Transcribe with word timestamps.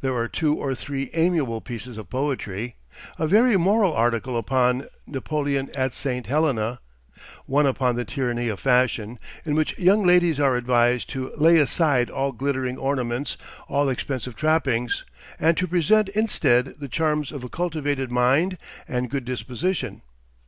There 0.00 0.16
are 0.16 0.26
two 0.26 0.56
or 0.56 0.74
three 0.74 1.08
amiable 1.12 1.60
pieces 1.60 1.98
of 1.98 2.10
poetry, 2.10 2.74
a 3.16 3.28
very 3.28 3.56
moral 3.56 3.92
article 3.92 4.36
upon 4.36 4.86
"Napoleon 5.06 5.70
at 5.76 5.94
St. 5.94 6.26
Helena," 6.26 6.80
one 7.46 7.64
upon 7.64 7.94
the 7.94 8.04
tyranny 8.04 8.48
of 8.48 8.58
fashion, 8.58 9.20
in 9.44 9.54
which 9.54 9.78
young 9.78 10.04
ladies 10.04 10.40
are 10.40 10.56
advised 10.56 11.08
to 11.10 11.30
"lay 11.36 11.58
aside 11.60 12.10
all 12.10 12.32
glittering 12.32 12.76
ornaments, 12.76 13.36
all 13.68 13.88
expensive 13.88 14.34
trappings," 14.34 15.04
and 15.38 15.56
to 15.56 15.68
present 15.68 16.08
instead 16.08 16.74
the 16.80 16.88
charms 16.88 17.30
of 17.30 17.44
a 17.44 17.48
cultivated 17.48 18.10
mind 18.10 18.58
and 18.88 19.08
good 19.10 19.24
disposition. 19.24 20.02